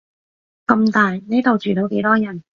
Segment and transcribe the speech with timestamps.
[0.65, 2.43] 咁大，呢度住到幾多人